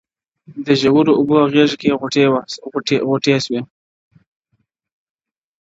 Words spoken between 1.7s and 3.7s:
کي یې غوټې سوې!